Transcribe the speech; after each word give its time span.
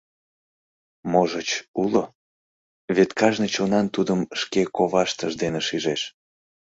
Можыч, 1.11 1.49
уло, 1.81 2.03
вет 2.95 3.11
кажне 3.19 3.47
чонан 3.55 3.85
тудым 3.95 4.19
шке 4.39 4.61
коваштыж 4.75 5.31
дене 5.41 5.61
шижеш. 5.67 6.01